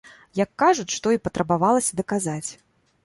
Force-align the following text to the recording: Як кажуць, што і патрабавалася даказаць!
Як 0.37 0.49
кажуць, 0.61 0.95
што 0.95 1.13
і 1.17 1.21
патрабавалася 1.27 1.99
даказаць! 2.01 2.49